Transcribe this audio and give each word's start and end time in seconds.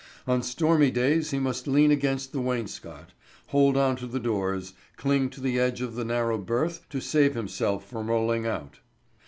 On 0.25 0.41
stormy 0.41 0.89
days 0.89 1.29
he 1.29 1.37
must 1.37 1.67
lean 1.67 1.91
against 1.91 2.31
the 2.31 2.39
wainscot, 2.41 3.11
hold 3.49 3.77
on 3.77 3.95
to 3.97 4.07
the 4.07 4.19
doors, 4.19 4.73
cling 4.97 5.29
to 5.29 5.39
the 5.39 5.59
edge 5.59 5.79
of 5.79 5.93
the 5.93 6.03
narrow 6.03 6.39
berth 6.39 6.81
to 6.89 6.99
save 6.99 7.35
himself 7.35 7.85
from 7.87 8.09
rolling 8.09 8.47
out. 8.47 8.79